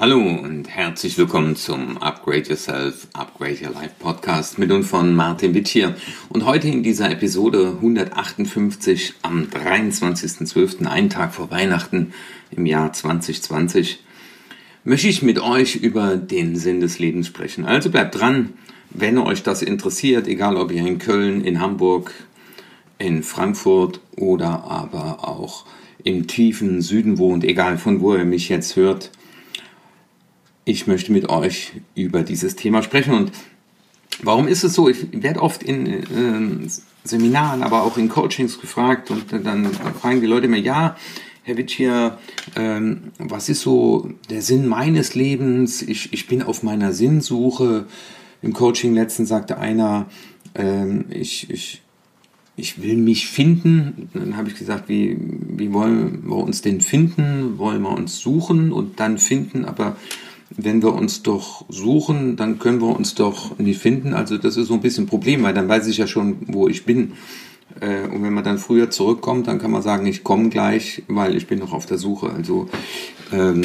Hallo 0.00 0.20
und 0.20 0.68
herzlich 0.68 1.18
willkommen 1.18 1.56
zum 1.56 1.98
Upgrade 1.98 2.48
Yourself, 2.48 3.08
Upgrade 3.14 3.56
Your 3.60 3.72
Life 3.72 3.96
Podcast 3.98 4.56
mit 4.56 4.70
und 4.70 4.84
von 4.84 5.12
Martin 5.12 5.54
Witt 5.54 5.66
hier. 5.66 5.96
Und 6.28 6.46
heute 6.46 6.68
in 6.68 6.84
dieser 6.84 7.10
Episode 7.10 7.72
158 7.78 9.14
am 9.22 9.46
23.12., 9.46 10.86
einen 10.86 11.10
Tag 11.10 11.34
vor 11.34 11.50
Weihnachten 11.50 12.12
im 12.52 12.64
Jahr 12.64 12.92
2020, 12.92 13.98
möchte 14.84 15.08
ich 15.08 15.22
mit 15.22 15.40
euch 15.40 15.74
über 15.74 16.16
den 16.16 16.54
Sinn 16.54 16.78
des 16.78 17.00
Lebens 17.00 17.26
sprechen. 17.26 17.64
Also 17.64 17.90
bleibt 17.90 18.20
dran, 18.20 18.52
wenn 18.90 19.18
euch 19.18 19.42
das 19.42 19.62
interessiert, 19.62 20.28
egal 20.28 20.56
ob 20.58 20.70
ihr 20.70 20.86
in 20.86 20.98
Köln, 20.98 21.42
in 21.42 21.60
Hamburg, 21.60 22.14
in 22.98 23.24
Frankfurt 23.24 23.98
oder 24.14 24.62
aber 24.62 25.26
auch 25.28 25.64
im 26.04 26.28
tiefen 26.28 26.82
Süden 26.82 27.18
wohnt, 27.18 27.42
egal 27.42 27.78
von 27.78 28.00
wo 28.00 28.14
ihr 28.14 28.24
mich 28.24 28.48
jetzt 28.48 28.76
hört 28.76 29.10
ich 30.68 30.86
möchte 30.86 31.12
mit 31.12 31.30
euch 31.30 31.72
über 31.94 32.22
dieses 32.22 32.54
Thema 32.54 32.82
sprechen. 32.82 33.14
Und 33.14 33.32
warum 34.22 34.46
ist 34.46 34.64
es 34.64 34.74
so? 34.74 34.88
Ich 34.88 35.06
werde 35.12 35.40
oft 35.40 35.62
in 35.62 35.86
äh, 35.86 36.68
Seminaren, 37.04 37.62
aber 37.62 37.84
auch 37.84 37.96
in 37.96 38.10
Coachings 38.10 38.60
gefragt 38.60 39.10
und 39.10 39.32
dann 39.32 39.72
fragen 39.72 40.20
die 40.20 40.26
Leute 40.26 40.46
mir, 40.46 40.60
ja, 40.60 40.96
Herr 41.42 41.56
Witschier, 41.56 42.18
ähm, 42.54 43.12
was 43.18 43.48
ist 43.48 43.62
so 43.62 44.10
der 44.28 44.42
Sinn 44.42 44.66
meines 44.66 45.14
Lebens? 45.14 45.80
Ich, 45.80 46.12
ich 46.12 46.26
bin 46.26 46.42
auf 46.42 46.62
meiner 46.62 46.92
Sinnsuche. 46.92 47.86
Im 48.42 48.52
Coaching 48.52 48.92
letztens 48.92 49.30
sagte 49.30 49.56
einer, 49.56 50.10
ähm, 50.54 51.06
ich, 51.08 51.48
ich, 51.48 51.80
ich 52.56 52.82
will 52.82 52.98
mich 52.98 53.28
finden. 53.28 54.10
Dann 54.12 54.36
habe 54.36 54.50
ich 54.50 54.56
gesagt, 54.56 54.90
wie, 54.90 55.16
wie 55.18 55.72
wollen 55.72 56.28
wir 56.28 56.36
uns 56.36 56.60
denn 56.60 56.82
finden? 56.82 57.56
Wollen 57.56 57.80
wir 57.80 57.92
uns 57.92 58.18
suchen 58.18 58.70
und 58.70 59.00
dann 59.00 59.16
finden? 59.16 59.64
Aber 59.64 59.96
wenn 60.50 60.82
wir 60.82 60.94
uns 60.94 61.22
doch 61.22 61.64
suchen, 61.68 62.36
dann 62.36 62.58
können 62.58 62.80
wir 62.80 62.94
uns 62.94 63.14
doch 63.14 63.58
nicht 63.58 63.80
finden. 63.80 64.14
Also 64.14 64.38
das 64.38 64.56
ist 64.56 64.68
so 64.68 64.74
ein 64.74 64.80
bisschen 64.80 65.04
ein 65.04 65.08
Problem, 65.08 65.42
weil 65.42 65.54
dann 65.54 65.68
weiß 65.68 65.86
ich 65.86 65.98
ja 65.98 66.06
schon, 66.06 66.38
wo 66.46 66.68
ich 66.68 66.84
bin. 66.84 67.12
Äh, 67.80 68.08
und 68.08 68.22
wenn 68.22 68.32
man 68.32 68.44
dann 68.44 68.58
früher 68.58 68.90
zurückkommt, 68.90 69.46
dann 69.46 69.58
kann 69.58 69.70
man 69.70 69.82
sagen, 69.82 70.06
ich 70.06 70.24
komme 70.24 70.48
gleich, 70.48 71.02
weil 71.08 71.36
ich 71.36 71.46
bin 71.46 71.58
noch 71.58 71.72
auf 71.72 71.86
der 71.86 71.98
Suche. 71.98 72.30
Also 72.30 72.68
ähm, 73.32 73.62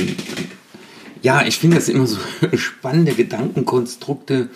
ja, 1.22 1.46
ich 1.46 1.58
finde 1.58 1.78
das 1.78 1.88
immer 1.88 2.06
so 2.06 2.18
spannende 2.54 3.14
Gedankenkonstrukte. 3.14 4.50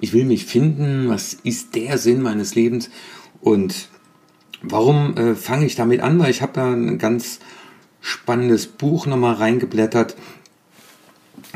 Ich 0.00 0.12
will 0.14 0.24
mich 0.24 0.46
finden. 0.46 1.08
Was 1.08 1.34
ist 1.34 1.74
der 1.74 1.98
Sinn 1.98 2.22
meines 2.22 2.54
Lebens? 2.54 2.90
Und 3.42 3.88
warum 4.62 5.16
äh, 5.16 5.34
fange 5.34 5.66
ich 5.66 5.74
damit 5.74 6.00
an? 6.00 6.18
Weil 6.18 6.30
ich 6.30 6.40
habe 6.40 6.52
da 6.54 6.72
ein 6.72 6.98
ganz 6.98 7.40
spannendes 8.00 8.66
Buch 8.66 9.06
nochmal 9.06 9.34
reingeblättert 9.34 10.16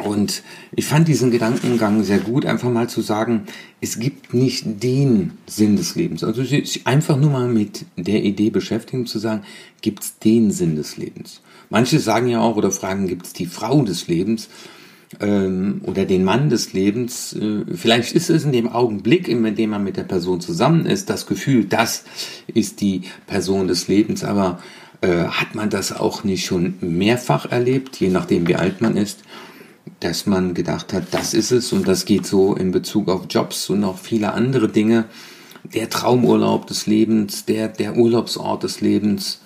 und 0.05 0.43
ich 0.75 0.87
fand 0.87 1.09
diesen 1.09 1.31
Gedankengang 1.31 2.05
sehr 2.05 2.19
gut, 2.19 2.47
einfach 2.47 2.71
mal 2.71 2.89
zu 2.89 3.01
sagen, 3.01 3.45
es 3.81 3.99
gibt 3.99 4.35
nicht 4.35 4.83
den 4.83 5.33
Sinn 5.47 5.77
des 5.77 5.95
Lebens. 5.95 6.25
Also 6.25 6.45
sich 6.45 6.87
einfach 6.87 7.17
nur 7.17 7.31
mal 7.31 7.49
mit 7.49 7.85
der 7.97 8.23
Idee 8.23 8.51
beschäftigen, 8.51 9.07
zu 9.07 9.19
sagen, 9.19 9.43
gibt 9.81 10.03
es 10.03 10.19
den 10.19 10.51
Sinn 10.51 10.77
des 10.77 10.97
Lebens? 10.97 11.41
Manche 11.71 11.99
sagen 11.99 12.29
ja 12.29 12.41
auch 12.41 12.57
oder 12.57 12.71
fragen, 12.71 13.09
gibt 13.09 13.27
es 13.27 13.33
die 13.33 13.47
Frau 13.47 13.83
des 13.83 14.09
Lebens 14.09 14.49
ähm, 15.21 15.83
oder 15.85 16.05
den 16.05 16.25
Mann 16.25 16.49
des 16.49 16.73
Lebens? 16.73 17.35
Äh, 17.35 17.65
vielleicht 17.75 18.13
ist 18.13 18.31
es 18.31 18.45
in 18.45 18.53
dem 18.53 18.69
Augenblick, 18.69 19.29
in 19.29 19.55
dem 19.55 19.71
man 19.71 19.85
mit 19.85 19.97
der 19.97 20.05
Person 20.05 20.41
zusammen 20.41 20.87
ist, 20.87 21.11
das 21.11 21.27
Gefühl, 21.27 21.65
das 21.65 22.05
ist 22.47 22.81
die 22.81 23.03
Person 23.27 23.69
des 23.69 23.89
Lebens. 23.89 24.25
Aber 24.25 24.61
äh, 25.01 25.25
hat 25.25 25.55
man 25.55 25.71
das 25.71 25.93
auch 25.93 26.25
nicht 26.25 26.45
schon 26.45 26.75
mehrfach 26.81 27.51
erlebt, 27.51 27.97
je 28.01 28.09
nachdem 28.09 28.49
wie 28.49 28.57
alt 28.57 28.81
man 28.81 28.97
ist? 28.97 29.21
Dass 30.01 30.27
man 30.27 30.55
gedacht 30.55 30.93
hat, 30.93 31.05
das 31.13 31.35
ist 31.35 31.51
es 31.51 31.73
und 31.73 31.89
das 31.89 32.05
geht 32.05 32.27
so 32.27 32.55
in 32.55 32.71
Bezug 32.71 33.09
auf 33.09 33.27
Jobs 33.29 33.69
und 33.71 33.85
auch 33.85 33.99
viele 33.99 34.33
andere 34.33 34.69
Dinge. 34.69 35.07
Der 35.75 35.91
Traumurlaub 35.91 36.67
des 36.67 36.87
Lebens, 36.87 37.45
der, 37.45 37.69
der 37.69 37.97
Urlaubsort 37.97 38.63
des 38.63 38.81
Lebens, 38.81 39.41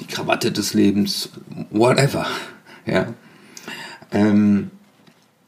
die 0.00 0.06
Krawatte 0.06 0.50
des 0.50 0.74
Lebens, 0.74 1.30
whatever. 1.70 2.26
Ja. 2.84 3.14
Ähm, 4.10 4.72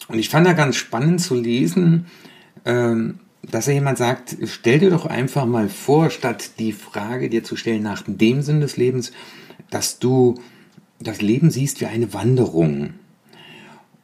und 0.07 0.21
ich 0.21 0.29
fand 0.29 0.47
da 0.47 0.53
ganz 0.53 0.77
spannend 0.77 1.21
zu 1.21 1.35
lesen, 1.35 2.07
ähm, 2.65 3.19
dass 3.43 3.67
er 3.67 3.75
jemand 3.75 3.99
sagt, 3.99 4.37
stell 4.45 4.79
dir 4.79 4.91
doch 4.91 5.07
einfach 5.07 5.45
mal 5.47 5.69
vor, 5.69 6.11
statt 6.11 6.61
die 6.61 6.71
Frage 6.71 7.29
dir 7.29 7.43
zu 7.43 7.57
stellen 7.57 7.83
nach 7.83 8.05
dem 8.07 8.43
Sinn 8.43 8.61
des 8.61 8.77
Lebens, 8.77 9.11
dass 9.71 9.99
du 9.99 10.37
das 11.01 11.21
Leben 11.21 11.51
siehst 11.51 11.81
wie 11.81 11.87
eine 11.87 12.15
Wanderung. 12.15 12.95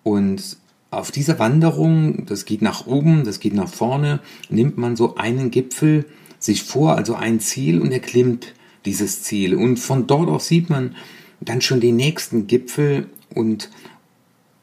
Und 0.03 0.57
auf 0.91 1.11
dieser 1.11 1.39
Wanderung, 1.39 2.27
das 2.27 2.45
geht 2.45 2.63
nach 2.63 2.87
oben, 2.87 3.25
das 3.25 3.41
geht 3.41 3.55
nach 3.55 3.69
vorne, 3.69 4.21
nimmt 4.49 4.77
man 4.77 4.97
so 4.97 5.17
einen 5.17 5.51
Gipfel 5.51 6.05
sich 6.39 6.65
vor, 6.65 6.97
also 6.97 7.15
ein 7.15 7.39
Ziel 7.41 7.81
und 7.81 7.93
erklimmt 7.93 8.55
dieses 8.85 9.23
Ziel. 9.23 9.55
Und 9.55 9.79
von 9.79 10.07
dort 10.07 10.29
aus 10.29 10.49
sieht 10.49 10.71
man 10.71 10.97
dann 11.41 11.61
schon 11.61 11.81
den 11.81 11.97
nächsten 11.97 12.47
Gipfel 12.47 13.09
und 13.35 13.71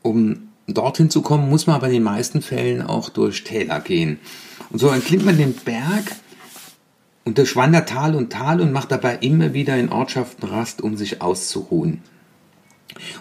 um 0.01 0.49
dorthin 0.67 1.09
zu 1.09 1.21
kommen, 1.21 1.49
muss 1.49 1.67
man 1.67 1.77
aber 1.77 1.87
in 1.87 1.93
den 1.93 2.03
meisten 2.03 2.41
Fällen 2.41 2.81
auch 2.81 3.09
durch 3.09 3.43
Täler 3.43 3.79
gehen. 3.79 4.19
Und 4.69 4.79
so 4.79 4.87
erklimmt 4.87 5.25
man 5.25 5.37
den 5.37 5.53
Berg 5.53 6.15
und 7.23 7.37
durchwandert 7.37 7.89
Tal 7.89 8.15
und 8.15 8.31
Tal 8.31 8.61
und 8.61 8.71
macht 8.71 8.91
dabei 8.91 9.17
immer 9.17 9.53
wieder 9.53 9.77
in 9.77 9.89
Ortschaften 9.89 10.47
Rast, 10.47 10.81
um 10.81 10.97
sich 10.97 11.21
auszuruhen. 11.21 12.01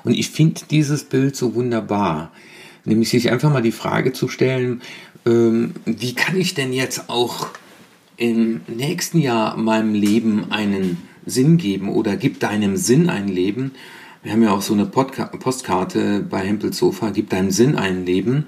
Und 0.06 0.14
ich 0.14 0.30
finde 0.30 0.60
dieses 0.70 1.02
Bild 1.02 1.34
so 1.34 1.56
wunderbar, 1.56 2.30
nämlich 2.84 3.08
sich 3.08 3.32
einfach 3.32 3.52
mal 3.52 3.60
die 3.60 3.72
Frage 3.72 4.12
zu 4.12 4.28
stellen, 4.28 4.80
ähm, 5.26 5.74
wie 5.84 6.14
kann 6.14 6.36
ich 6.36 6.54
denn 6.54 6.72
jetzt 6.72 7.10
auch 7.10 7.48
im 8.16 8.60
nächsten 8.68 9.18
Jahr 9.18 9.56
meinem 9.56 9.94
Leben 9.94 10.52
einen 10.52 10.98
Sinn 11.26 11.56
geben 11.56 11.88
oder 11.88 12.16
gibt 12.16 12.44
deinem 12.44 12.76
Sinn 12.76 13.10
ein 13.10 13.26
Leben? 13.26 13.72
Wir 14.22 14.30
haben 14.30 14.44
ja 14.44 14.52
auch 14.52 14.62
so 14.62 14.74
eine 14.74 14.86
Podca 14.86 15.24
Postkarte 15.24 16.20
bei 16.20 16.38
Hempels 16.38 16.78
Sofa, 16.78 17.10
gibt 17.10 17.32
deinem 17.32 17.50
Sinn 17.50 17.74
ein 17.74 18.06
Leben. 18.06 18.46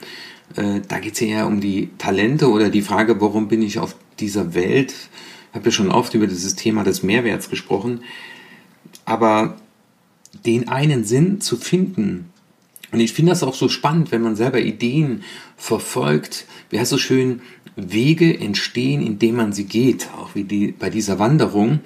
Äh, 0.55 0.83
da 0.87 1.01
geht 1.01 1.15
es 1.15 1.21
ja 1.21 1.45
um 1.45 1.61
die 1.61 1.91
Talente 1.99 2.51
oder 2.51 2.71
die 2.71 2.83
Frage, 2.83 3.21
warum 3.21 3.49
bin 3.49 3.63
ich 3.63 3.81
auf 3.81 3.97
dieser 4.21 4.55
Welt? 4.55 4.95
Ich 5.51 5.57
habe 5.57 5.65
ja 5.65 5.73
schon 5.73 5.91
oft 5.91 6.15
über 6.15 6.29
dieses 6.29 6.55
Thema 6.55 6.85
des 6.85 7.03
Mehrwerts 7.03 7.51
gesprochen. 7.51 8.03
Aber 9.05 9.57
den 10.47 10.69
einen 10.69 11.05
Sinn 11.05 11.41
zu 11.41 11.57
finden. 11.57 12.31
Und 12.91 13.01
ich 13.01 13.13
finde 13.13 13.31
das 13.31 13.43
auch 13.43 13.55
so 13.55 13.69
spannend, 13.69 14.13
wenn 14.13 14.23
man 14.23 14.37
selber 14.37 14.61
Ideen 14.61 15.23
verfolgt. 15.57 16.47
Wie 16.71 16.79
heißt 16.79 16.91
so 16.91 16.99
schön, 16.99 17.43
Wege 17.77 18.39
entstehen, 18.39 19.03
indem 19.03 19.37
man 19.37 19.53
sie 19.53 19.65
geht, 19.65 20.09
auch 20.19 20.35
wie 20.35 20.45
die, 20.45 20.73
bei 20.73 20.91
dieser 20.91 21.19
Wanderung. 21.19 21.81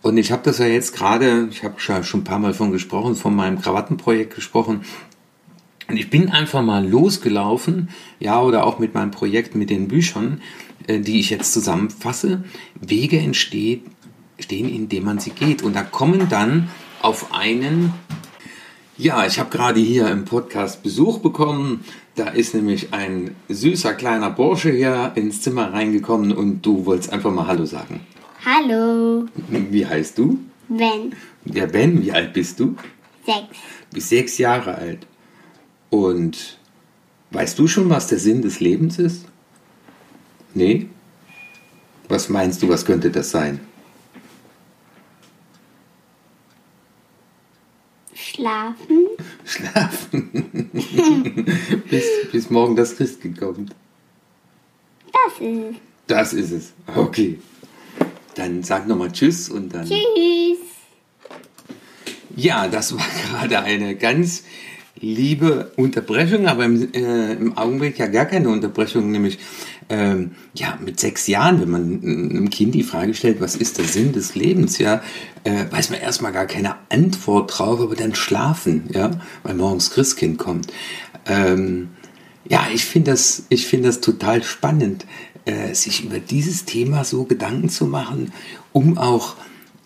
Und 0.00 0.16
ich 0.16 0.32
habe 0.32 0.42
das 0.44 0.58
ja 0.58 0.66
jetzt 0.66 0.94
gerade, 0.94 1.48
ich 1.50 1.64
habe 1.64 1.80
schon 1.80 2.20
ein 2.20 2.24
paar 2.24 2.38
Mal 2.38 2.54
von 2.54 2.70
gesprochen, 2.70 3.14
von 3.14 3.34
meinem 3.34 3.60
Krawattenprojekt 3.60 4.34
gesprochen. 4.34 4.82
Und 5.88 5.96
ich 5.96 6.08
bin 6.08 6.30
einfach 6.30 6.62
mal 6.62 6.86
losgelaufen, 6.86 7.90
ja, 8.20 8.40
oder 8.40 8.64
auch 8.66 8.78
mit 8.78 8.94
meinem 8.94 9.10
Projekt 9.10 9.54
mit 9.54 9.70
den 9.70 9.88
Büchern, 9.88 10.40
äh, 10.86 11.00
die 11.00 11.20
ich 11.20 11.30
jetzt 11.30 11.52
zusammenfasse. 11.52 12.44
Wege 12.80 13.18
entstehen, 13.18 13.82
stehen, 14.38 14.68
indem 14.68 15.04
man 15.04 15.18
sie 15.18 15.30
geht. 15.30 15.62
Und 15.62 15.74
da 15.74 15.82
kommen 15.82 16.28
dann 16.28 16.68
auf 17.04 17.34
einen. 17.34 17.92
Ja, 18.96 19.26
ich 19.26 19.38
habe 19.38 19.50
gerade 19.50 19.78
hier 19.78 20.08
im 20.08 20.24
Podcast 20.24 20.82
Besuch 20.82 21.18
bekommen. 21.18 21.84
Da 22.14 22.28
ist 22.28 22.54
nämlich 22.54 22.94
ein 22.94 23.34
süßer 23.48 23.92
kleiner 23.92 24.30
Bursche 24.30 24.70
hier 24.70 25.12
ins 25.14 25.42
Zimmer 25.42 25.72
reingekommen 25.72 26.32
und 26.32 26.62
du 26.62 26.86
wolltest 26.86 27.12
einfach 27.12 27.30
mal 27.30 27.46
Hallo 27.46 27.66
sagen. 27.66 28.00
Hallo. 28.46 29.26
Wie 29.48 29.86
heißt 29.86 30.16
du? 30.16 30.38
Ben. 30.68 31.14
Ja, 31.44 31.66
Ben, 31.66 32.02
wie 32.02 32.12
alt 32.12 32.32
bist 32.32 32.58
du? 32.58 32.74
Sechs. 33.26 33.58
Bist 33.92 34.08
sechs 34.08 34.38
Jahre 34.38 34.76
alt. 34.76 35.06
Und 35.90 36.58
weißt 37.32 37.58
du 37.58 37.66
schon, 37.66 37.90
was 37.90 38.06
der 38.06 38.18
Sinn 38.18 38.40
des 38.40 38.60
Lebens 38.60 38.98
ist? 38.98 39.26
Nee? 40.54 40.86
Was 42.08 42.30
meinst 42.30 42.62
du, 42.62 42.68
was 42.68 42.86
könnte 42.86 43.10
das 43.10 43.30
sein? 43.30 43.60
Schlafen. 48.34 49.06
Schlafen. 49.44 50.70
bis, 51.88 52.04
bis 52.32 52.50
morgen 52.50 52.74
das 52.74 52.96
Christkind 52.96 53.38
kommt. 53.38 53.74
Das 55.12 55.40
ist 55.40 55.70
es. 55.70 55.76
Das 56.08 56.32
ist 56.32 56.50
es. 56.50 56.72
Okay. 56.96 57.38
Dann 58.34 58.64
sag 58.64 58.88
nochmal 58.88 59.12
Tschüss 59.12 59.48
und 59.48 59.72
dann. 59.72 59.84
Tschüss. 59.86 60.58
Ja, 62.34 62.66
das 62.66 62.96
war 62.96 63.06
gerade 63.30 63.60
eine 63.60 63.94
ganz 63.94 64.42
liebe 64.96 65.72
Unterbrechung, 65.76 66.48
aber 66.48 66.64
im, 66.64 66.92
äh, 66.92 67.34
im 67.34 67.56
Augenblick 67.56 67.98
ja 67.98 68.06
gar 68.06 68.26
keine 68.26 68.48
Unterbrechung, 68.48 69.12
nämlich 69.12 69.38
ähm, 69.88 70.32
ja, 70.54 70.78
mit 70.84 70.98
sechs 71.00 71.26
Jahren, 71.26 71.60
wenn 71.60 71.70
man 71.70 71.82
einem 72.02 72.50
Kind 72.50 72.74
die 72.74 72.82
Frage 72.82 73.14
stellt, 73.14 73.40
was 73.40 73.56
ist 73.56 73.78
der 73.78 73.84
Sinn 73.84 74.12
des 74.12 74.34
Lebens, 74.34 74.78
ja, 74.78 75.02
äh, 75.44 75.64
weiß 75.70 75.90
man 75.90 76.00
erstmal 76.00 76.32
gar 76.32 76.46
keine 76.46 76.76
Antwort 76.88 77.58
drauf, 77.58 77.80
aber 77.80 77.94
dann 77.94 78.14
schlafen, 78.14 78.84
ja, 78.92 79.10
weil 79.42 79.54
morgens 79.54 79.90
Christkind 79.90 80.38
kommt. 80.38 80.72
Ähm, 81.26 81.90
ja, 82.48 82.66
ich 82.72 82.84
finde 82.84 83.12
das, 83.12 83.44
ich 83.48 83.66
finde 83.66 83.88
das 83.88 84.00
total 84.00 84.42
spannend, 84.42 85.06
äh, 85.44 85.74
sich 85.74 86.04
über 86.04 86.18
dieses 86.18 86.64
Thema 86.64 87.04
so 87.04 87.24
Gedanken 87.24 87.68
zu 87.68 87.86
machen, 87.86 88.32
um 88.72 88.98
auch, 88.98 89.36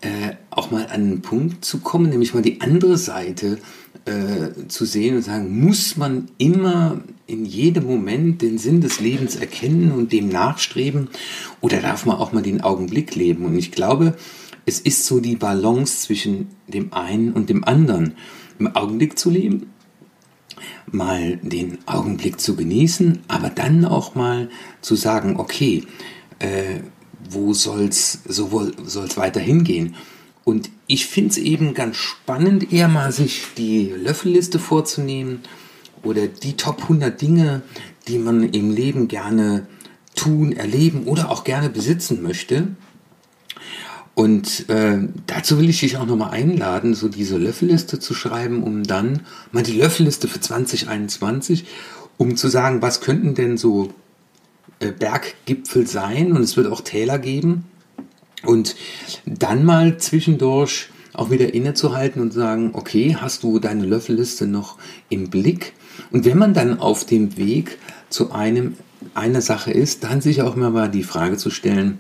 äh, 0.01 0.35
auch 0.51 0.71
mal 0.71 0.87
an 0.87 0.93
einen 0.93 1.23
Punkt 1.23 1.65
zu 1.65 1.79
kommen, 1.79 2.11
nämlich 2.11 2.35
mal 2.35 2.43
die 2.43 2.61
andere 2.61 2.99
Seite 2.99 3.59
äh, 4.05 4.67
zu 4.69 4.85
sehen 4.85 5.17
und 5.17 5.23
sagen, 5.23 5.61
muss 5.61 5.97
man 5.97 6.29
immer 6.39 7.01
in 7.29 7.45
jedem 7.45 7.85
Moment 7.85 8.41
den 8.41 8.59
Sinn 8.59 8.81
des 8.81 9.01
Lebens 9.01 9.37
erkennen 9.37 9.93
und 9.93 10.13
dem 10.13 10.29
nachstreben 10.29 11.11
oder 11.61 11.81
darf 11.81 12.07
man 12.07 12.17
auch 12.17 12.33
mal 12.33 12.43
den 12.43 12.63
Augenblick 12.63 13.15
leben? 13.15 13.45
Und 13.45 13.57
ich 13.57 13.71
glaube, 13.71 14.17
es 14.65 14.81
ist 14.81 15.05
so 15.05 15.21
die 15.21 15.37
Balance 15.37 16.01
zwischen 16.01 16.49
dem 16.67 16.93
einen 16.93 17.33
und 17.35 17.51
dem 17.51 17.65
anderen. 17.65 18.15
Im 18.59 18.75
Augenblick 18.75 19.19
zu 19.19 19.31
leben, 19.31 19.71
mal 20.91 21.37
den 21.43 21.79
Augenblick 21.87 22.41
zu 22.41 22.57
genießen, 22.57 23.21
aber 23.29 23.51
dann 23.51 23.85
auch 23.85 24.15
mal 24.15 24.49
zu 24.81 24.97
sagen, 24.97 25.37
okay, 25.39 25.85
äh, 26.39 26.81
wo 27.29 27.53
soll's 27.53 28.21
so 28.27 28.73
soll's 28.85 29.19
weiter 29.19 29.41
hingehen? 29.41 29.97
Und 30.45 30.71
ich 30.87 31.05
finde 31.05 31.31
es 31.31 31.37
eben 31.37 31.75
ganz 31.75 31.97
spannend, 31.97 32.73
eher 32.73 32.89
mal 32.89 33.13
sich 33.13 33.49
die 33.59 33.89
Löffelliste 33.89 34.59
vorzunehmen 34.59 35.41
oder 36.08 36.26
die 36.26 36.56
Top 36.56 36.82
100 36.82 37.20
Dinge, 37.20 37.62
die 38.08 38.19
man 38.19 38.43
im 38.43 38.70
Leben 38.70 39.08
gerne 39.08 39.66
tun, 40.14 40.52
erleben 40.52 41.05
oder 41.05 41.31
auch 41.31 41.44
gerne 41.44 41.69
besitzen 41.70 42.22
möchte. 42.22 42.69
Und 44.14 44.69
äh, 44.69 44.99
dazu 45.26 45.58
will 45.58 45.69
ich 45.69 45.78
dich 45.78 45.96
auch 45.96 46.06
nochmal 46.06 46.31
einladen, 46.31 46.94
so 46.94 47.08
diese 47.08 47.38
Löffelliste 47.38 48.00
zu 48.00 48.14
schreiben, 48.14 48.64
um 48.64 48.82
dann 48.82 49.20
mal 49.52 49.62
die 49.62 49.78
Löffelliste 49.78 50.26
für 50.26 50.40
2021, 50.40 51.66
um 52.16 52.37
zu 52.37 52.49
sagen, 52.49 52.82
was 52.82 53.00
könnten 53.00 53.37
denn 53.37 53.56
so 53.56 53.94
äh, 54.81 54.90
Berggipfel 54.90 55.87
sein 55.87 56.32
und 56.32 56.43
es 56.43 56.56
wird 56.56 56.66
auch 56.66 56.81
Täler 56.81 57.20
geben 57.20 57.66
und 58.43 58.75
dann 59.25 59.64
mal 59.64 59.99
zwischendurch 59.99 60.88
auch 61.12 61.31
wieder 61.31 61.55
innezuhalten 61.55 62.20
und 62.20 62.32
sagen, 62.32 62.70
okay, 62.75 63.16
hast 63.20 63.43
du 63.43 63.58
deine 63.58 63.84
Löffelliste 63.84 64.46
noch 64.46 64.78
im 65.08 65.31
Blick? 65.31 65.75
Und 66.11 66.25
wenn 66.25 66.39
man 66.39 66.55
dann 66.55 66.79
auf 66.79 67.05
dem 67.05 67.37
Weg 67.37 67.79
zu 68.09 68.33
einem 68.33 68.77
einer 69.15 69.41
Sache 69.41 69.71
ist, 69.71 70.05
dann 70.05 70.21
sich 70.21 70.43
auch 70.43 70.56
mal 70.56 70.89
die 70.89 71.03
Frage 71.03 71.37
zu 71.37 71.50
stellen, 71.50 71.99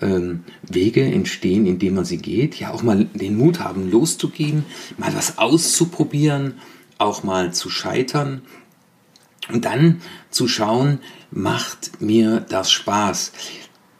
ähm, 0.00 0.44
Wege 0.62 1.02
entstehen, 1.02 1.66
indem 1.66 1.94
man 1.94 2.04
sie 2.04 2.18
geht, 2.18 2.54
ja 2.56 2.70
auch 2.70 2.82
mal 2.82 3.06
den 3.14 3.36
Mut 3.36 3.60
haben, 3.60 3.90
loszugehen, 3.90 4.64
mal 4.96 5.14
was 5.14 5.38
auszuprobieren, 5.38 6.54
auch 6.98 7.22
mal 7.22 7.52
zu 7.52 7.70
scheitern 7.70 8.42
und 9.48 9.64
dann 9.64 10.00
zu 10.30 10.48
schauen, 10.48 10.98
macht 11.30 12.00
mir 12.00 12.40
das 12.48 12.70
Spaß? 12.70 13.32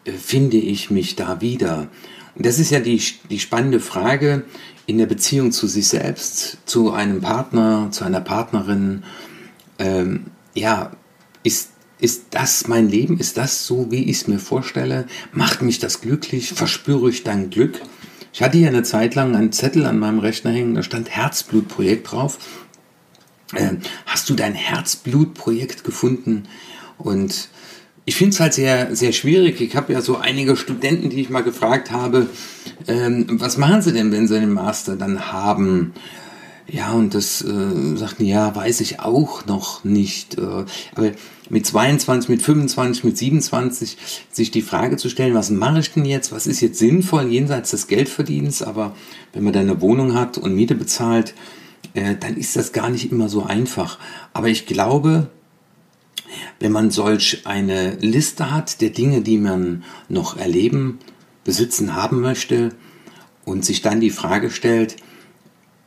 Äh, 0.05 0.13
finde 0.13 0.59
ich 0.59 0.91
mich 0.91 1.17
da 1.17 1.41
wieder? 1.41 1.89
Und 2.35 2.47
das 2.47 2.59
ist 2.59 2.71
ja 2.71 2.81
die, 2.81 3.03
die 3.31 3.41
spannende 3.41 3.81
Frage 3.81 4.45
in 4.87 4.99
der 4.99 5.07
Beziehung 5.07 5.53
zu 5.53 5.67
sich 5.67 5.89
selbst, 5.89 6.59
zu 6.65 6.93
einem 6.93 7.21
Partner, 7.21 7.89
zu 7.91 8.05
einer 8.05 8.21
Partnerin. 8.21 9.03
Ähm, 9.79 10.27
ja, 10.55 10.93
ist, 11.43 11.71
ist 12.01 12.27
das 12.31 12.69
mein 12.69 12.89
Leben? 12.89 13.19
Ist 13.19 13.37
das 13.37 13.67
so, 13.67 13.91
wie 13.91 14.05
ich 14.05 14.23
es 14.23 14.29
mir 14.29 14.39
vorstelle? 14.39 15.07
Macht 15.33 15.63
mich 15.63 15.79
das 15.79 16.01
glücklich? 16.01 16.53
Verspüre 16.53 17.11
ich 17.11 17.25
dein 17.25 17.51
Glück? 17.51 17.81
Ich 18.33 18.43
hatte 18.43 18.59
hier 18.59 18.69
eine 18.69 18.83
Zeit 18.83 19.15
lang 19.15 19.35
einen 19.35 19.53
Zettel 19.53 19.87
an 19.87 19.99
meinem 19.99 20.19
Rechner 20.19 20.51
hängen, 20.51 20.75
da 20.75 20.83
stand 20.83 21.11
Herzblutprojekt 21.11 22.13
drauf. 22.13 22.39
Ähm, 23.57 23.79
hast 24.07 24.29
du 24.29 24.35
dein 24.35 24.55
Herzblutprojekt 24.55 25.83
gefunden? 25.83 26.45
Und 26.99 27.49
ich 28.05 28.17
finde 28.17 28.35
es 28.35 28.41
halt 28.41 28.55
sehr, 28.55 28.95
sehr 28.95 29.13
schwierig. 29.13 29.61
Ich 29.61 29.75
habe 29.77 29.93
ja 29.93 30.01
so 30.01 30.17
einige 30.19 30.57
Studenten, 30.57 31.11
die 31.11 31.21
ich 31.21 31.31
mal 31.31 31.43
gefragt 31.43 31.91
habe, 31.91 32.29
ähm, 32.87 33.27
was 33.41 33.57
machen 33.57 33.83
sie 33.83 33.93
denn, 33.93 34.13
wenn 34.13 34.29
sie 34.29 34.37
einen 34.37 34.53
Master 34.53 34.97
dann 34.97 35.33
haben? 35.33 35.93
Ja, 36.71 36.93
und 36.93 37.15
das 37.15 37.41
äh, 37.43 37.97
sagten, 37.97 38.27
ja, 38.27 38.55
weiß 38.55 38.81
ich 38.83 39.01
auch 39.01 39.47
noch 39.47 39.85
nicht. 39.85 40.37
Äh, 40.37 40.65
aber 40.95 41.13
mit 41.49 41.67
22, 41.67 42.29
mit 42.29 42.43
25, 42.43 43.05
mit 43.05 43.17
27 43.17 43.97
sich 44.31 44.51
die 44.51 44.61
Frage 44.61 44.99
zu 44.99 45.09
stellen, 45.09 45.35
was 45.35 45.49
mache 45.49 45.81
ich 45.81 45.93
denn 45.93 46.05
jetzt? 46.05 46.31
Was 46.31 46.47
ist 46.47 46.61
jetzt 46.61 46.79
sinnvoll 46.79 47.29
jenseits 47.29 47.71
des 47.71 47.87
Geldverdienens? 47.87 48.63
Aber 48.63 48.95
wenn 49.33 49.45
man 49.45 49.55
dann 49.55 49.63
eine 49.63 49.81
Wohnung 49.81 50.13
hat 50.13 50.37
und 50.37 50.55
Miete 50.55 50.75
bezahlt, 50.75 51.35
äh, 51.95 52.17
dann 52.17 52.37
ist 52.37 52.55
das 52.55 52.73
gar 52.73 52.91
nicht 52.91 53.11
immer 53.11 53.31
so 53.31 53.45
einfach. 53.45 53.99
Aber 54.35 54.49
ich 54.49 54.67
glaube, 54.67 55.31
wenn 56.61 56.73
man 56.73 56.91
solch 56.91 57.47
eine 57.47 57.93
Liste 57.97 58.51
hat 58.51 58.83
der 58.83 58.91
Dinge, 58.91 59.23
die 59.23 59.39
man 59.39 59.85
noch 60.11 60.37
erleben, 60.37 60.99
besitzen, 61.45 61.95
haben 61.95 62.21
möchte 62.21 62.75
und 63.47 63.65
sich 63.65 63.81
dann 63.81 64.01
die 64.01 64.11
Frage 64.11 64.51
stellt, 64.51 64.97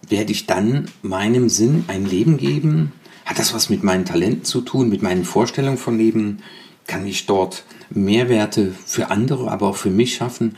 werde 0.08 0.32
ich 0.32 0.46
dann 0.46 0.90
meinem 1.02 1.50
Sinn 1.50 1.86
ein 1.88 2.06
Leben 2.06 2.38
geben? 2.38 2.92
Hat 3.26 3.40
das 3.40 3.54
was 3.54 3.70
mit 3.70 3.84
meinen 3.84 4.06
Talenten 4.06 4.44
zu 4.44 4.62
tun, 4.62 4.90
mit 4.90 5.02
meinen 5.02 5.26
Vorstellungen 5.26 5.78
von 5.78 5.98
Leben? 5.98 6.40
Kann 6.88 7.06
ich 7.06 7.26
dort 7.26 7.64
Mehrwerte 7.90 8.74
für 8.86 9.12
andere, 9.12 9.52
aber 9.52 9.68
auch 9.68 9.76
für 9.76 9.90
mich 9.90 10.16
schaffen? 10.16 10.58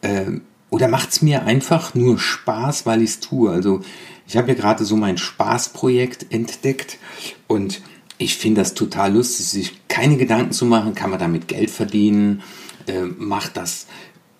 Äh, 0.00 0.40
oder 0.70 0.88
macht 0.88 1.10
es 1.10 1.22
mir 1.22 1.44
einfach 1.44 1.94
nur 1.94 2.18
Spaß, 2.18 2.86
weil 2.86 3.02
ich 3.02 3.10
es 3.10 3.20
tue? 3.20 3.50
Also 3.50 3.82
ich 4.26 4.36
habe 4.36 4.48
ja 4.48 4.54
gerade 4.54 4.84
so 4.84 4.96
mein 4.96 5.18
Spaßprojekt 5.18 6.32
entdeckt 6.32 6.98
und 7.46 7.82
ich 8.18 8.36
finde 8.36 8.62
das 8.62 8.74
total 8.74 9.14
lustig, 9.14 9.46
sich 9.46 9.88
keine 9.88 10.16
Gedanken 10.16 10.52
zu 10.52 10.64
machen, 10.64 10.94
kann 10.94 11.10
man 11.10 11.18
damit 11.18 11.48
Geld 11.48 11.70
verdienen, 11.70 12.42
äh, 12.86 13.02
macht 13.02 13.56
das 13.56 13.86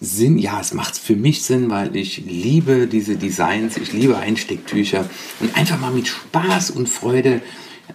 Sinn? 0.02 0.36
Ja, 0.36 0.60
es 0.60 0.74
macht 0.74 0.98
für 0.98 1.14
mich 1.14 1.44
Sinn, 1.44 1.70
weil 1.70 1.94
ich 1.94 2.24
liebe 2.26 2.88
diese 2.88 3.16
Designs, 3.16 3.76
ich 3.76 3.92
liebe 3.92 4.18
Einstecktücher 4.18 5.08
und 5.40 5.56
einfach 5.56 5.78
mal 5.80 5.92
mit 5.92 6.08
Spaß 6.08 6.72
und 6.72 6.88
Freude 6.88 7.40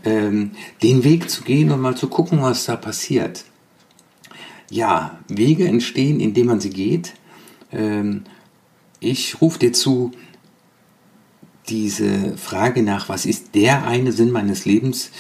ähm, 0.05 0.51
den 0.81 1.03
Weg 1.03 1.29
zu 1.29 1.43
gehen 1.43 1.69
und 1.71 1.81
mal 1.81 1.97
zu 1.97 2.07
gucken, 2.07 2.41
was 2.41 2.65
da 2.65 2.77
passiert. 2.77 3.43
Ja, 4.71 5.19
Wege 5.27 5.67
entstehen, 5.67 6.19
indem 6.19 6.47
man 6.47 6.61
sie 6.61 6.69
geht. 6.69 7.13
Ähm, 7.73 8.23
ich 9.01 9.41
rufe 9.41 9.59
dir 9.59 9.73
zu, 9.73 10.11
diese 11.67 12.37
Frage 12.37 12.83
nach, 12.83 13.09
was 13.09 13.25
ist 13.25 13.53
der 13.53 13.85
eine 13.85 14.13
Sinn 14.13 14.31
meines 14.31 14.63
Lebens, 14.63 15.11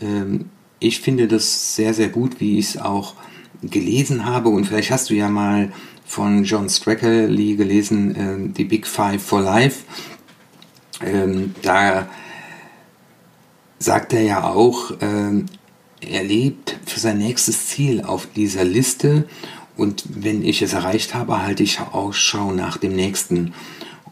ähm, 0.00 0.46
ich 0.78 1.00
finde 1.00 1.28
das 1.28 1.76
sehr, 1.76 1.92
sehr 1.92 2.08
gut, 2.08 2.40
wie 2.40 2.58
ich 2.58 2.70
es 2.70 2.76
auch 2.78 3.14
gelesen 3.62 4.24
habe. 4.24 4.48
Und 4.48 4.64
vielleicht 4.64 4.90
hast 4.90 5.10
du 5.10 5.14
ja 5.14 5.28
mal 5.28 5.72
von 6.10 6.42
John 6.42 6.68
Strackley 6.68 7.54
gelesen, 7.54 8.52
die 8.56 8.64
Big 8.64 8.84
Five 8.84 9.22
for 9.22 9.40
Life. 9.40 9.84
Ähm, 11.00 11.54
da 11.62 12.08
sagt 13.78 14.12
er 14.12 14.22
ja 14.22 14.44
auch, 14.44 14.90
äh, 15.00 15.44
er 16.00 16.24
lebt 16.24 16.78
für 16.84 17.00
sein 17.00 17.18
nächstes 17.18 17.68
Ziel 17.68 18.02
auf 18.02 18.26
dieser 18.34 18.64
Liste. 18.64 19.28
Und 19.76 20.04
wenn 20.08 20.44
ich 20.44 20.62
es 20.62 20.72
erreicht 20.72 21.14
habe, 21.14 21.42
halte 21.42 21.62
ich 21.62 21.80
Ausschau 21.80 22.52
nach 22.52 22.76
dem 22.76 22.94
nächsten. 22.94 23.54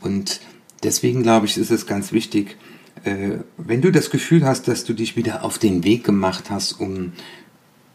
Und 0.01 0.41
deswegen 0.83 1.23
glaube 1.23 1.47
ich, 1.47 1.59
ist 1.59 1.71
es 1.71 1.87
ganz 1.87 2.13
wichtig, 2.13 2.57
äh, 3.05 3.39
wenn 3.57 3.83
du 3.83 3.93
das 3.93 4.11
Gefühl 4.11 4.47
hast, 4.47 4.69
dass 4.69 4.85
du 4.85 4.95
dich 4.95 5.17
wieder 5.17 5.45
auf 5.45 5.59
den 5.59 5.85
Weg 5.85 6.05
gemacht 6.05 6.45
hast, 6.51 6.81
um 6.81 7.13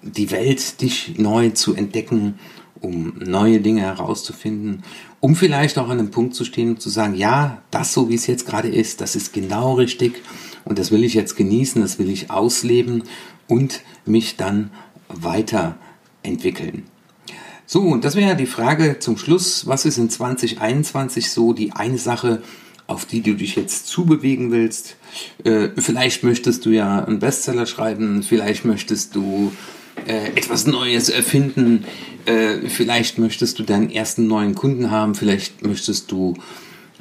die 0.01 0.31
Welt 0.31 0.81
dich 0.81 1.17
neu 1.17 1.49
zu 1.49 1.73
entdecken, 1.73 2.37
um 2.83 3.13
neue 3.17 3.61
Dinge 3.61 3.81
herauszufinden, 3.81 4.83
um 5.19 5.35
vielleicht 5.35 5.79
auch 5.79 5.89
an 5.89 5.99
einem 5.99 6.11
Punkt 6.11 6.35
zu 6.35 6.43
stehen 6.43 6.71
und 6.71 6.81
zu 6.81 6.89
sagen, 6.89 7.15
ja, 7.15 7.61
das 7.71 7.93
so 7.93 8.09
wie 8.09 8.15
es 8.15 8.27
jetzt 8.27 8.45
gerade 8.45 8.67
ist, 8.67 9.01
das 9.01 9.15
ist 9.15 9.33
genau 9.33 9.75
richtig 9.75 10.21
und 10.65 10.77
das 10.77 10.91
will 10.91 11.03
ich 11.03 11.13
jetzt 11.13 11.35
genießen, 11.35 11.81
das 11.81 11.97
will 11.97 12.09
ich 12.09 12.29
ausleben 12.29 13.03
und 13.47 13.81
mich 14.05 14.35
dann 14.35 14.69
weiterentwickeln. 15.07 16.83
So, 17.65 17.81
und 17.81 18.03
das 18.03 18.15
wäre 18.15 18.35
die 18.35 18.45
Frage 18.45 18.99
zum 18.99 19.17
Schluss, 19.17 19.65
was 19.65 19.85
ist 19.85 19.97
in 19.97 20.09
2021 20.09 21.31
so 21.31 21.53
die 21.53 21.71
eine 21.71 21.97
Sache, 21.97 22.43
auf 22.85 23.05
die 23.05 23.21
du 23.21 23.33
dich 23.33 23.55
jetzt 23.55 23.87
zubewegen 23.87 24.51
willst. 24.51 24.97
Äh, 25.45 25.69
vielleicht 25.77 26.23
möchtest 26.23 26.65
du 26.65 26.71
ja 26.71 27.03
einen 27.05 27.19
Bestseller 27.19 27.65
schreiben, 27.65 28.23
vielleicht 28.23 28.65
möchtest 28.65 29.15
du 29.15 29.53
äh, 30.07 30.27
etwas 30.35 30.67
Neues 30.67 31.09
erfinden, 31.09 31.85
äh, 32.25 32.67
vielleicht 32.67 33.17
möchtest 33.17 33.59
du 33.59 33.63
deinen 33.63 33.89
ersten 33.89 34.27
neuen 34.27 34.55
Kunden 34.55 34.91
haben, 34.91 35.15
vielleicht 35.15 35.65
möchtest 35.65 36.11
du 36.11 36.35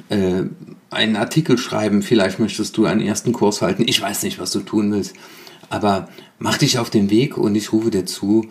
äh, 0.09 0.43
einen 0.89 1.15
Artikel 1.15 1.57
schreiben, 1.57 2.01
vielleicht 2.01 2.39
möchtest 2.39 2.77
du 2.77 2.85
einen 2.85 3.01
ersten 3.01 3.33
Kurs 3.33 3.61
halten. 3.61 3.83
Ich 3.87 4.01
weiß 4.01 4.23
nicht, 4.23 4.39
was 4.39 4.51
du 4.51 4.59
tun 4.59 4.91
willst, 4.91 5.13
aber 5.69 6.09
mach 6.39 6.57
dich 6.57 6.77
auf 6.77 6.89
den 6.89 7.09
Weg 7.09 7.37
und 7.37 7.55
ich 7.55 7.71
rufe 7.71 7.89
dir 7.89 8.05
zu, 8.05 8.47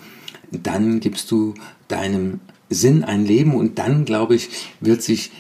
dann 0.51 1.01
gibst 1.01 1.31
du 1.31 1.55
deinem 1.89 2.41
Sinn 2.69 3.05
ein 3.05 3.25
Leben 3.25 3.55
und 3.55 3.79
dann, 3.79 4.05
glaube 4.05 4.35
ich, 4.35 4.49
wird 4.81 5.03
sich 5.03 5.31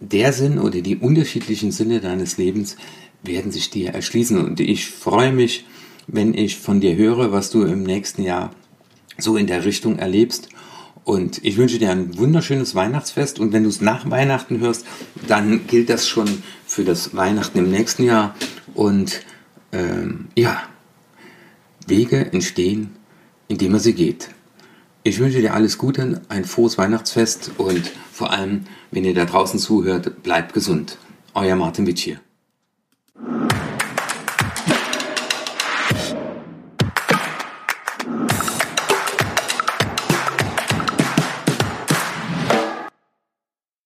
der 0.00 0.32
Sinn 0.32 0.58
oder 0.58 0.80
die 0.80 0.96
unterschiedlichen 0.96 1.72
Sinne 1.72 2.00
deines 2.00 2.38
Lebens 2.38 2.76
werden 3.22 3.52
sich 3.52 3.70
dir 3.70 3.90
erschließen. 3.90 4.42
Und 4.42 4.60
ich 4.60 4.88
freue 4.90 5.32
mich, 5.32 5.66
wenn 6.06 6.34
ich 6.34 6.58
von 6.58 6.80
dir 6.80 6.96
höre, 6.96 7.32
was 7.32 7.50
du 7.50 7.62
im 7.62 7.82
nächsten 7.82 8.22
Jahr 8.22 8.50
so 9.18 9.36
in 9.36 9.46
der 9.46 9.64
Richtung 9.64 9.98
erlebst. 9.98 10.48
Und 11.04 11.44
ich 11.44 11.56
wünsche 11.56 11.78
dir 11.78 11.90
ein 11.90 12.18
wunderschönes 12.18 12.74
Weihnachtsfest. 12.74 13.40
Und 13.40 13.52
wenn 13.52 13.62
du 13.62 13.68
es 13.68 13.80
nach 13.80 14.10
Weihnachten 14.10 14.60
hörst, 14.60 14.86
dann 15.26 15.66
gilt 15.66 15.90
das 15.90 16.06
schon 16.06 16.42
für 16.66 16.84
das 16.84 17.16
Weihnachten 17.16 17.58
im 17.58 17.70
nächsten 17.70 18.04
Jahr. 18.04 18.34
Und 18.74 19.22
ähm, 19.72 20.28
ja, 20.36 20.62
Wege 21.86 22.32
entstehen, 22.32 22.90
indem 23.48 23.72
man 23.72 23.80
sie 23.80 23.94
geht. 23.94 24.30
Ich 25.02 25.18
wünsche 25.18 25.40
dir 25.40 25.54
alles 25.54 25.78
Gute, 25.78 26.20
ein 26.28 26.44
frohes 26.44 26.76
Weihnachtsfest 26.76 27.52
und 27.56 27.90
vor 28.12 28.30
allem, 28.30 28.66
wenn 28.90 29.04
ihr 29.04 29.14
da 29.14 29.24
draußen 29.24 29.58
zuhört, 29.58 30.22
bleibt 30.22 30.52
gesund. 30.52 30.98
Euer 31.32 31.56
Martin 31.56 31.86
Witsch 31.86 32.02
hier. 32.02 32.20